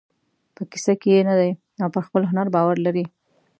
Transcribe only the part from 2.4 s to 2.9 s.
باور